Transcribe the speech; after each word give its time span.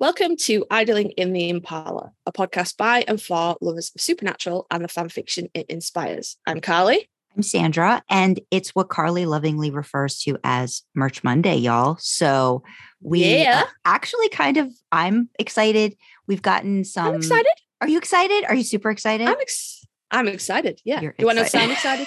Welcome 0.00 0.36
to 0.44 0.64
Idling 0.70 1.10
in 1.10 1.34
the 1.34 1.50
Impala, 1.50 2.12
a 2.24 2.32
podcast 2.32 2.78
by 2.78 3.04
and 3.06 3.20
for 3.20 3.58
lovers 3.60 3.92
of 3.94 4.00
supernatural 4.00 4.66
and 4.70 4.82
the 4.82 4.88
fan 4.88 5.10
fiction 5.10 5.48
it 5.52 5.66
inspires. 5.68 6.38
I'm 6.46 6.62
Karlee. 6.62 7.06
I'm 7.36 7.42
Sandra, 7.42 8.02
and 8.08 8.40
it's 8.50 8.70
what 8.70 8.88
Karlee 8.88 9.26
lovingly 9.26 9.70
refers 9.70 10.18
to 10.20 10.38
as 10.42 10.84
Merch 10.94 11.22
Monday, 11.22 11.56
y'all. 11.56 11.98
So 12.00 12.62
we 13.02 13.24
Yeah. 13.42 13.64
actually 13.84 14.30
kind 14.30 14.56
of, 14.56 14.72
I'm 14.90 15.28
excited. 15.38 15.98
We've 16.26 16.40
gotten 16.40 16.82
some. 16.84 17.08
I'm 17.08 17.14
excited. 17.16 17.52
Are 17.82 17.88
you 17.88 17.98
excited? 17.98 18.46
Are 18.48 18.54
you 18.54 18.64
super 18.64 18.90
excited? 18.90 19.28
I'm 19.28 19.36
ex- 19.38 19.84
I'm 20.10 20.28
excited. 20.28 20.80
Yeah. 20.82 21.02
You're 21.02 21.14
you 21.18 21.26
want 21.26 21.40
to 21.40 21.46
sound 21.46 21.72
excited. 21.72 22.06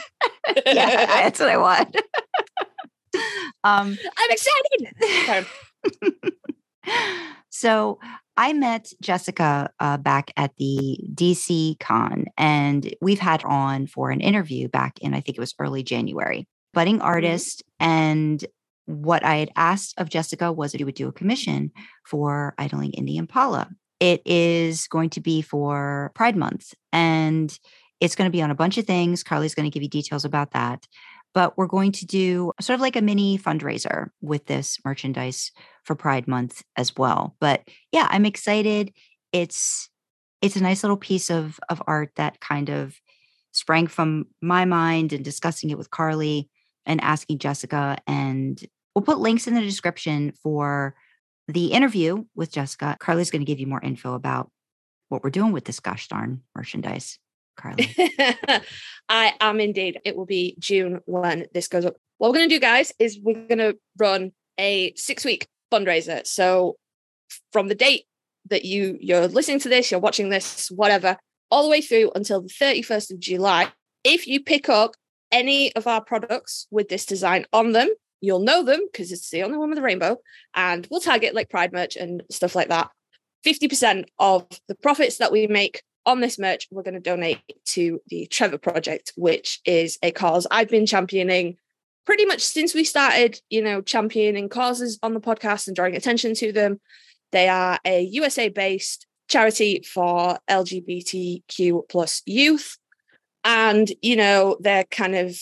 excited? 0.49 0.63
yeah, 0.75 1.05
that's 1.05 1.39
what 1.39 1.47
I 1.49 1.57
want. 1.57 1.95
um, 3.63 3.95
I'm 4.17 4.31
excited. 4.31 5.45
So 7.63 7.97
I 8.35 8.51
met 8.51 8.91
Jessica 9.01 9.69
uh, 9.79 9.95
back 9.95 10.33
at 10.35 10.51
the 10.57 10.99
DC 11.13 11.79
Con, 11.79 12.25
and 12.37 12.93
we've 13.01 13.21
had 13.21 13.41
on 13.45 13.87
for 13.87 14.11
an 14.11 14.19
interview 14.19 14.67
back 14.67 14.99
in, 14.99 15.13
I 15.13 15.21
think 15.21 15.37
it 15.37 15.39
was 15.39 15.55
early 15.59 15.81
January. 15.81 16.45
Budding 16.73 16.99
artist. 16.99 17.63
And 17.79 18.43
what 18.83 19.23
I 19.23 19.37
had 19.37 19.49
asked 19.55 19.93
of 19.97 20.09
Jessica 20.09 20.51
was 20.51 20.73
that 20.73 20.79
he 20.79 20.83
would 20.83 20.93
do 20.93 21.07
a 21.07 21.13
commission 21.13 21.71
for 22.05 22.53
Idling 22.57 22.95
in 22.95 23.05
the 23.05 23.15
Impala. 23.15 23.69
It 24.01 24.21
is 24.25 24.85
going 24.87 25.11
to 25.11 25.21
be 25.21 25.41
for 25.41 26.11
Pride 26.15 26.35
Month, 26.35 26.73
and 26.91 27.57
it's 28.01 28.15
going 28.17 28.29
to 28.29 28.35
be 28.35 28.41
on 28.41 28.51
a 28.51 28.55
bunch 28.55 28.77
of 28.77 28.85
things. 28.85 29.23
Karlee's 29.23 29.55
going 29.55 29.71
to 29.71 29.73
give 29.73 29.83
you 29.83 29.89
details 29.89 30.25
about 30.25 30.51
that. 30.51 30.85
But 31.33 31.57
we're 31.57 31.67
going 31.67 31.93
to 31.93 32.05
do 32.05 32.51
sort 32.59 32.75
of 32.75 32.81
like 32.81 32.97
a 32.97 33.01
mini 33.01 33.37
fundraiser 33.39 34.09
with 34.21 34.47
this 34.47 34.79
merchandise 34.83 35.53
for 35.83 35.95
Pride 35.95 36.27
Month 36.27 36.63
as 36.75 36.95
well. 36.95 37.35
But 37.39 37.67
yeah, 37.91 38.07
I'm 38.09 38.25
excited. 38.25 38.93
It's 39.31 39.89
it's 40.41 40.55
a 40.55 40.63
nice 40.63 40.83
little 40.83 40.97
piece 40.97 41.29
of 41.29 41.59
of 41.69 41.81
art 41.87 42.11
that 42.15 42.39
kind 42.39 42.69
of 42.69 42.99
sprang 43.51 43.87
from 43.87 44.25
my 44.41 44.65
mind 44.65 45.13
and 45.13 45.23
discussing 45.23 45.69
it 45.69 45.77
with 45.77 45.89
Karlee 45.89 46.47
and 46.85 46.99
asking 47.01 47.39
Jessica. 47.39 47.97
And 48.07 48.61
we'll 48.93 49.03
put 49.03 49.19
links 49.19 49.47
in 49.47 49.53
the 49.53 49.61
description 49.61 50.33
for 50.41 50.95
the 51.47 51.67
interview 51.67 52.25
with 52.35 52.51
Jessica. 52.51 52.97
Karlee's 52.99 53.31
going 53.31 53.41
to 53.41 53.45
give 53.45 53.59
you 53.59 53.67
more 53.67 53.81
info 53.81 54.13
about 54.13 54.49
what 55.09 55.23
we're 55.23 55.29
doing 55.29 55.51
with 55.51 55.65
this 55.65 55.79
gosh 55.79 56.07
darn 56.07 56.41
merchandise. 56.55 57.19
Karlee. 57.59 58.63
I 59.09 59.33
am 59.39 59.59
indeed. 59.59 59.99
It 60.03 60.15
will 60.15 60.25
be 60.25 60.55
June 60.59 61.01
when 61.05 61.45
this 61.53 61.67
goes 61.67 61.85
up. 61.85 61.95
What 62.17 62.29
we're 62.29 62.37
going 62.37 62.49
to 62.49 62.55
do, 62.55 62.59
guys, 62.59 62.91
is 62.99 63.19
we're 63.21 63.47
going 63.47 63.59
to 63.59 63.77
run 63.97 64.31
a 64.59 64.93
six 64.95 65.25
week 65.25 65.47
fundraiser. 65.73 66.25
So 66.25 66.77
from 67.51 67.67
the 67.67 67.75
date 67.75 68.05
that 68.49 68.65
you 68.65 68.97
you're 68.99 69.27
listening 69.27 69.59
to 69.61 69.69
this, 69.69 69.89
you're 69.89 69.99
watching 69.99 70.29
this, 70.29 70.69
whatever, 70.69 71.17
all 71.49 71.63
the 71.63 71.69
way 71.69 71.81
through 71.81 72.11
until 72.15 72.41
the 72.41 72.49
31st 72.49 73.11
of 73.11 73.19
July, 73.19 73.71
if 74.03 74.27
you 74.27 74.43
pick 74.43 74.69
up 74.69 74.95
any 75.31 75.73
of 75.75 75.87
our 75.87 76.03
products 76.03 76.67
with 76.71 76.89
this 76.89 77.05
design 77.05 77.45
on 77.53 77.71
them, 77.71 77.89
you'll 78.21 78.39
know 78.39 78.63
them 78.63 78.81
because 78.91 79.11
it's 79.11 79.29
the 79.29 79.43
only 79.43 79.57
one 79.57 79.69
with 79.69 79.79
a 79.79 79.81
rainbow, 79.81 80.17
and 80.53 80.87
we'll 80.89 81.01
tag 81.01 81.23
it 81.23 81.33
like 81.33 81.49
Pride 81.49 81.73
merch 81.73 81.95
and 81.95 82.23
stuff 82.29 82.55
like 82.55 82.69
that. 82.69 82.89
50% 83.45 84.05
of 84.19 84.47
the 84.67 84.75
profits 84.75 85.17
that 85.17 85.31
we 85.31 85.47
make 85.47 85.81
on 86.05 86.21
this 86.21 86.39
merch, 86.39 86.67
we're 86.71 86.83
going 86.83 86.93
to 86.93 86.99
donate 86.99 87.39
to 87.65 88.01
the 88.07 88.25
Trevor 88.27 88.57
Project, 88.57 89.11
which 89.15 89.59
is 89.65 89.97
a 90.03 90.11
cause 90.11 90.47
I've 90.51 90.69
been 90.69 90.85
championing 90.85 91.57
pretty 92.05 92.25
much 92.25 92.41
since 92.41 92.73
we 92.73 92.83
started, 92.83 93.39
you 93.49 93.61
know, 93.61 93.81
championing 93.81 94.49
causes 94.49 94.99
on 95.03 95.13
the 95.13 95.21
podcast 95.21 95.67
and 95.67 95.75
drawing 95.75 95.95
attention 95.95 96.33
to 96.35 96.51
them. 96.51 96.79
They 97.31 97.47
are 97.49 97.79
a 97.85 98.01
USA 98.01 98.49
based 98.49 99.07
charity 99.27 99.81
for 99.81 100.37
LGBTQ 100.49 101.89
plus 101.89 102.21
youth. 102.25 102.77
And, 103.43 103.91
you 104.01 104.15
know, 104.15 104.57
they're 104.59 104.85
kind 104.85 105.15
of 105.15 105.37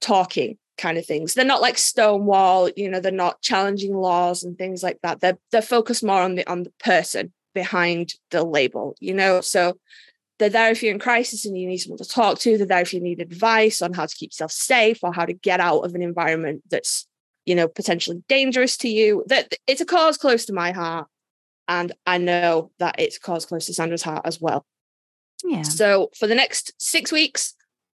talking 0.00 0.58
kind 0.78 0.98
of 0.98 1.06
things. 1.06 1.34
They're 1.34 1.44
not 1.44 1.60
like 1.60 1.78
Stonewall, 1.78 2.70
you 2.76 2.88
know, 2.88 3.00
they're 3.00 3.12
not 3.12 3.42
challenging 3.42 3.94
laws 3.94 4.42
and 4.42 4.56
things 4.56 4.82
like 4.82 4.98
that. 5.02 5.20
They're 5.20 5.38
they're 5.50 5.62
focused 5.62 6.04
more 6.04 6.20
on 6.20 6.34
the 6.34 6.50
on 6.50 6.64
the 6.64 6.72
person 6.78 7.32
behind 7.54 8.14
the 8.30 8.44
label, 8.44 8.96
you 9.00 9.14
know. 9.14 9.40
So 9.40 9.78
they're 10.42 10.50
there 10.50 10.72
if 10.72 10.82
you're 10.82 10.92
in 10.92 10.98
crisis 10.98 11.46
and 11.46 11.56
you 11.56 11.68
need 11.68 11.78
someone 11.78 11.98
to 11.98 12.04
talk 12.04 12.40
to. 12.40 12.58
They're 12.58 12.66
there 12.66 12.82
if 12.82 12.92
you 12.92 13.00
need 13.00 13.20
advice 13.20 13.80
on 13.80 13.92
how 13.92 14.06
to 14.06 14.16
keep 14.16 14.32
yourself 14.32 14.50
safe 14.50 14.98
or 15.02 15.12
how 15.12 15.24
to 15.24 15.32
get 15.32 15.60
out 15.60 15.82
of 15.82 15.94
an 15.94 16.02
environment 16.02 16.64
that's, 16.68 17.06
you 17.46 17.54
know, 17.54 17.68
potentially 17.68 18.24
dangerous 18.28 18.76
to 18.78 18.88
you. 18.88 19.24
That 19.28 19.54
it's 19.68 19.80
a 19.80 19.86
cause 19.86 20.18
close 20.18 20.44
to 20.46 20.52
my 20.52 20.72
heart. 20.72 21.06
And 21.68 21.92
I 22.06 22.18
know 22.18 22.72
that 22.80 22.96
it's 22.98 23.18
a 23.18 23.20
cause 23.20 23.46
close 23.46 23.66
to 23.66 23.74
Sandra's 23.74 24.02
heart 24.02 24.26
as 24.26 24.40
well. 24.40 24.66
Yeah. 25.44 25.62
So 25.62 26.10
for 26.18 26.26
the 26.26 26.34
next 26.34 26.72
six 26.76 27.12
weeks, 27.12 27.54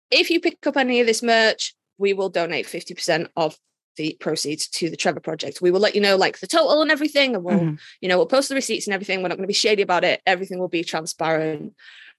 if 0.09 0.30
you 0.30 0.40
pick 0.40 0.66
up 0.66 0.78
any 0.78 1.02
of 1.02 1.07
this 1.07 1.22
merch, 1.22 1.75
we 1.97 2.13
will 2.13 2.30
donate 2.30 2.66
50% 2.66 3.28
of 3.36 3.57
the 3.97 4.16
proceeds 4.19 4.68
to 4.68 4.90
the 4.90 4.96
Trevor 4.96 5.19
Project. 5.19 5.59
We 5.59 5.72
will 5.72 5.80
let 5.80 5.96
you 5.96 6.02
know 6.02 6.16
like 6.16 6.40
the 6.40 6.47
total 6.47 6.81
and 6.81 6.91
everything, 6.91 7.36
and 7.36 7.44
we'll, 7.44 7.59
Mhm. 7.59 7.80
you 8.00 8.07
know, 8.07 8.18
we'll 8.18 8.28
post 8.28 8.47
the 8.47 8.56
receipts 8.56 8.88
and 8.88 8.94
everything. 8.94 9.22
We're 9.22 9.30
not 9.30 9.38
going 9.38 9.44
to 9.44 9.47
be 9.47 9.53
shady 9.53 9.81
about 9.81 10.03
it. 10.03 10.22
Everything 10.25 10.59
will 10.59 10.68
be 10.68 10.84
transparent. 10.84 11.74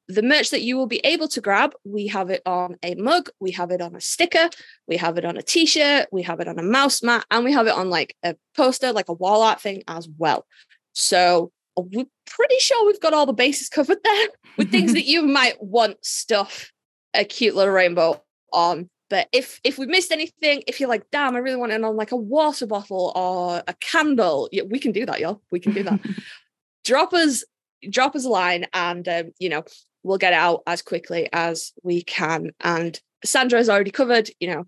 The 0.08 0.22
merch 0.22 0.50
that 0.50 0.62
you 0.62 0.76
will 0.76 0.86
be 0.86 1.00
able 1.04 1.28
to 1.28 1.40
grab, 1.40 1.74
we 1.84 2.06
have 2.06 2.30
it 2.30 2.40
on 2.46 2.76
a 2.82 2.94
mug, 2.94 3.28
we 3.40 3.50
have 3.52 3.70
it 3.70 3.82
on 3.82 3.94
a 3.94 4.00
sticker, 4.00 4.48
we 4.86 4.96
have 4.96 5.18
it 5.18 5.24
on 5.24 5.36
a 5.36 5.42
t-shirt, 5.42 6.08
we 6.10 6.22
have 6.22 6.40
it 6.40 6.48
on 6.48 6.58
a 6.58 6.62
mouse 6.62 7.02
mat, 7.02 7.26
and 7.30 7.44
we 7.44 7.52
have 7.52 7.66
it 7.66 7.74
on 7.74 7.90
like 7.90 8.16
a 8.22 8.34
poster, 8.56 8.92
like 8.92 9.10
a 9.10 9.12
wall 9.12 9.42
art 9.42 9.60
thing 9.60 9.82
as 9.86 10.08
well. 10.16 10.46
So 10.94 11.52
we're 11.76 12.06
pretty 12.26 12.58
sure 12.58 12.86
we've 12.86 13.00
got 13.00 13.12
all 13.12 13.26
the 13.26 13.32
bases 13.32 13.68
covered 13.68 13.98
there 14.02 14.28
with 14.56 14.70
things 14.70 14.94
that 14.94 15.04
you 15.04 15.22
might 15.22 15.62
want 15.62 16.04
stuff 16.04 16.72
a 17.14 17.24
cute 17.24 17.54
little 17.54 17.72
rainbow 17.72 18.22
on. 18.52 18.88
But 19.10 19.28
if 19.32 19.60
if 19.64 19.78
we 19.78 19.86
missed 19.86 20.12
anything, 20.12 20.62
if 20.66 20.80
you're 20.80 20.88
like, 20.88 21.04
damn, 21.10 21.34
I 21.34 21.38
really 21.38 21.56
want 21.56 21.72
it 21.72 21.82
on 21.82 21.96
like 21.96 22.12
a 22.12 22.16
water 22.16 22.66
bottle 22.66 23.12
or 23.14 23.62
a 23.66 23.74
candle, 23.74 24.48
yeah, 24.52 24.64
we 24.64 24.78
can 24.78 24.92
do 24.92 25.06
that, 25.06 25.20
y'all. 25.20 25.40
We 25.50 25.60
can 25.60 25.72
do 25.72 25.82
that. 25.84 26.00
drop 26.84 27.14
us, 27.14 27.44
drop 27.88 28.14
us 28.14 28.26
a 28.26 28.28
line, 28.28 28.66
and 28.74 29.08
um, 29.08 29.32
you 29.38 29.48
know 29.48 29.64
we'll 30.02 30.18
get 30.18 30.32
it 30.32 30.36
out 30.36 30.62
as 30.66 30.82
quickly 30.82 31.28
as 31.32 31.72
we 31.82 32.02
can. 32.02 32.50
And 32.60 32.98
Sandra 33.24 33.58
has 33.58 33.68
already 33.68 33.90
covered, 33.90 34.30
you 34.40 34.48
know, 34.48 34.64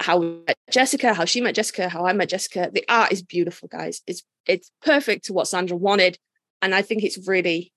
how 0.00 0.18
we 0.18 0.42
met 0.46 0.58
Jessica, 0.70 1.14
how 1.14 1.24
she 1.24 1.40
met 1.40 1.54
Jessica, 1.54 1.88
how 1.88 2.06
I 2.06 2.12
met 2.12 2.28
Jessica. 2.28 2.70
The 2.72 2.84
art 2.88 3.12
is 3.12 3.22
beautiful, 3.22 3.68
guys. 3.68 4.02
It's 4.06 4.22
it's 4.46 4.70
perfect 4.84 5.26
to 5.26 5.32
what 5.32 5.48
Sandra 5.48 5.76
wanted, 5.76 6.18
and 6.60 6.74
I 6.74 6.82
think 6.82 7.04
it's 7.04 7.26
really, 7.28 7.72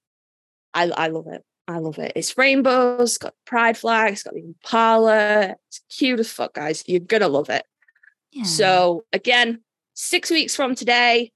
I 0.73 0.89
I 0.89 1.07
love 1.07 1.27
it. 1.27 1.43
I 1.67 1.79
love 1.79 1.97
it. 1.97 2.13
It's 2.15 2.37
rainbows, 2.37 3.11
it's 3.11 3.17
got 3.17 3.33
pride 3.45 3.77
flags, 3.77 4.13
it's 4.13 4.23
got 4.23 4.33
the 4.35 4.41
Impala. 4.43 5.55
It's 5.67 5.81
cute 5.89 6.19
as 6.19 6.31
fuck, 6.31 6.53
guys. 6.53 6.83
You're 6.87 6.99
gonna 6.99 7.27
love 7.27 7.49
it. 7.49 7.65
Yeah. 8.31 8.43
So 8.43 9.05
again, 9.13 9.61
six 9.93 10.29
weeks 10.29 10.55
from 10.55 10.75
today, 10.75 11.31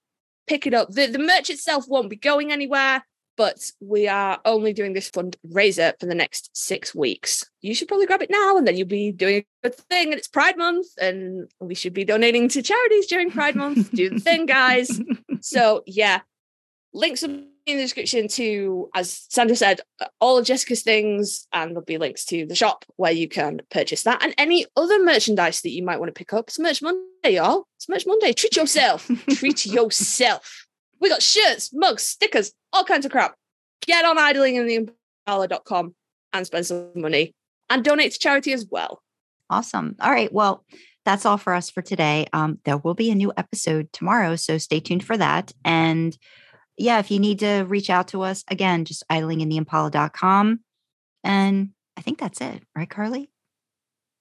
pick 0.48 0.68
it 0.68 0.74
up. 0.74 0.92
The 0.92 1.08
the 1.08 1.20
merch 1.20 1.50
itself 1.50 1.86
won't 1.88 2.10
be 2.10 2.16
going 2.16 2.52
anywhere, 2.52 3.04
but 3.40 3.72
we 3.80 4.06
are 4.06 4.38
only 4.44 4.74
doing 4.74 4.92
this 4.92 5.10
fundraiser 5.10 5.94
for 5.98 6.08
the 6.08 6.14
next 6.14 6.50
six 6.54 6.94
weeks. 6.94 7.50
You 7.62 7.74
should 7.74 7.88
probably 7.88 8.06
grab 8.06 8.22
it 8.22 8.30
now, 8.30 8.58
and 8.58 8.68
then 8.68 8.76
you'll 8.76 8.86
be 8.86 9.14
doing 9.14 9.38
a 9.38 9.70
good 9.70 9.76
thing. 9.76 10.10
And 10.10 10.16
it's 10.16 10.28
Pride 10.28 10.58
Month, 10.58 10.88
and 11.02 11.50
we 11.62 11.74
should 11.74 11.94
be 11.94 12.04
donating 12.04 12.50
to 12.50 12.62
charities 12.62 13.08
during 13.08 13.32
Pride 13.32 13.56
Month. 13.56 13.92
Do 13.92 14.10
the 14.10 14.20
thing, 14.20 14.46
guys. 14.46 15.02
So 15.42 15.84
yeah, 15.88 16.20
links 16.94 17.22
will 17.22 17.30
be 17.30 17.46
in 17.66 17.78
the 17.78 17.84
description 17.84 18.28
to, 18.28 18.90
as 18.94 19.26
Sandra 19.30 19.56
said, 19.56 19.80
all 20.20 20.38
of 20.38 20.46
Jessica's 20.46 20.84
things, 20.84 21.48
and 21.54 21.72
there'll 21.72 21.86
be 21.86 21.98
links 21.98 22.26
to 22.26 22.46
the 22.46 22.56
shop 22.56 22.84
where 22.98 23.14
you 23.14 23.30
can 23.30 23.62
purchase 23.72 24.04
that 24.04 24.22
and 24.22 24.36
any 24.38 24.66
other 24.76 25.02
merchandise 25.02 25.62
that 25.62 25.72
you 25.72 25.82
might 25.82 25.98
want 25.98 26.10
to 26.10 26.20
pick 26.20 26.34
up. 26.34 26.50
It's 26.50 26.60
Merch 26.60 26.82
Monday, 26.82 27.36
y'all. 27.36 27.68
It's 27.78 27.88
Merch 27.88 28.06
Monday. 28.06 28.34
Treat 28.34 28.58
yourself. 28.58 29.10
Treat 29.30 29.66
yourself. 29.66 30.68
We 31.00 31.10
got 31.10 31.22
shirts, 31.22 31.72
mugs, 31.74 32.04
stickers, 32.04 32.52
all 32.74 32.84
kinds 32.84 33.06
of 33.06 33.12
crap. 33.12 33.36
Get 33.86 34.06
on 34.06 34.18
idlingintheimpala.com 34.18 35.96
and 36.34 36.46
spend 36.46 36.66
some 36.66 36.92
money 36.96 37.34
and 37.70 37.84
donate 37.84 38.12
to 38.14 38.20
charity 38.20 38.54
as 38.54 38.66
well. 38.70 39.02
Awesome. 39.50 39.96
All 40.02 40.12
right. 40.12 40.32
Well, 40.32 40.64
that's 41.06 41.26
all 41.26 41.38
for 41.38 41.54
us 41.54 41.70
for 41.70 41.82
today. 41.82 42.28
Um, 42.34 42.60
there 42.66 42.78
will 42.78 42.94
be 42.94 43.10
a 43.10 43.16
new 43.16 43.32
episode 43.38 43.92
tomorrow, 43.94 44.36
so 44.36 44.58
stay 44.58 44.80
tuned 44.80 45.04
for 45.04 45.18
that. 45.18 45.52
And 45.66 46.16
yeah, 46.78 47.00
if 47.00 47.10
you 47.10 47.20
need 47.20 47.40
to 47.40 47.64
reach 47.64 47.90
out 47.90 48.10
to 48.10 48.22
us, 48.22 48.44
again, 48.48 48.86
just 48.86 49.04
idlingintheimpala.com. 49.10 50.60
And 51.24 51.70
I 51.98 52.02
think 52.02 52.20
that's 52.20 52.42
it, 52.42 52.64
right, 52.76 52.88
Karlee? 52.90 53.30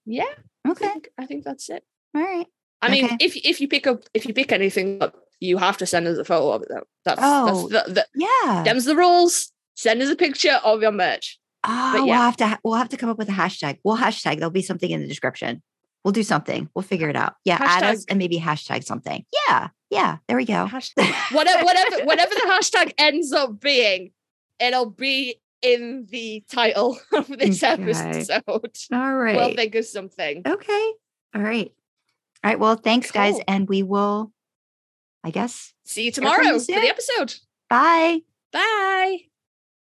Yeah, 0.07 0.25
I 0.65 0.71
Okay. 0.71 0.87
think, 0.89 1.09
I 1.19 1.27
think 1.27 1.45
that's 1.45 1.69
it. 1.69 1.85
All 2.15 2.23
right. 2.23 2.47
I 2.81 2.91
mean, 2.91 3.05
Okay. 3.07 3.17
if 3.21 3.37
if 3.37 3.61
you 3.61 3.69
pick 3.69 3.87
up 3.87 4.05
if 4.15 4.25
you 4.27 4.33
pick 4.33 4.53
anything 4.53 5.03
up, 5.03 5.17
you 5.41 5.57
have 5.59 5.77
to 5.79 5.87
send 5.87 6.07
us 6.07 6.19
a 6.19 6.25
photo 6.25 6.53
of 6.53 6.63
it. 6.63 6.69
Though. 6.71 6.83
That's 7.05 7.21
Oh. 7.23 7.69
that's 7.69 7.87
the, 7.89 7.93
the, 7.95 8.07
Yeah. 8.15 8.63
them's 8.65 8.85
the 8.85 8.97
rules. 8.97 9.53
Send 9.77 10.03
us 10.03 10.11
a 10.11 10.17
picture 10.17 10.59
of 10.65 10.83
your 10.83 10.93
merch. 10.93 11.39
Oh, 11.65 11.93
but 11.97 12.05
we'll 12.05 12.15
have 12.15 12.37
to 12.39 12.59
we'll 12.65 12.75
have 12.75 12.89
to 12.91 12.97
come 12.97 13.09
up 13.11 13.19
with 13.19 13.29
a 13.29 13.33
hashtag. 13.33 13.79
We'll 13.85 13.97
hashtag. 13.97 14.37
There'll 14.37 14.51
be 14.51 14.63
something 14.63 14.91
in 14.91 15.01
the 15.01 15.07
description. 15.09 15.63
We'll 16.05 16.13
do 16.13 16.23
something. 16.23 16.69
We'll 16.75 16.83
figure 16.85 17.09
it 17.09 17.17
out. 17.17 17.35
Yeah, 17.45 17.59
add 17.61 17.83
us 17.83 18.05
and 18.09 18.19
maybe 18.19 18.39
hashtag 18.39 18.85
something. 18.85 19.25
Yeah, 19.49 19.69
yeah. 19.91 20.19
There 20.29 20.37
we 20.37 20.45
go. 20.45 20.67
Hashtag, 20.67 21.13
whatever, 21.35 21.65
whatever, 21.65 22.05
whatever 22.05 22.35
the 22.35 22.47
hashtag 22.49 22.93
ends 22.99 23.33
up 23.33 23.61
being, 23.61 24.13
it'll 24.61 24.91
be 24.91 25.41
in 25.61 26.07
the 26.11 26.45
title 26.49 26.99
of 27.13 27.27
this 27.29 27.63
Okay. 27.63 27.83
episode. 27.83 28.41
All 28.93 29.15
right. 29.15 29.37
We'll 29.37 29.55
think 29.55 29.75
of 29.75 29.85
something. 29.85 30.43
okay. 30.47 30.93
All 31.35 31.43
right. 31.43 31.73
All 32.45 32.51
right. 32.51 32.59
Well, 32.61 32.77
thanks, 32.77 33.11
guys, 33.11 33.37
and 33.49 33.69
we 33.69 33.83
will. 33.83 34.33
I 35.29 35.31
guess. 35.31 35.75
See 35.85 36.07
you 36.07 36.11
tomorrow 36.11 36.59
for 36.59 36.65
the 36.65 36.89
episode. 36.89 37.35
Bye. 37.69 38.21
Bye. 38.51 39.28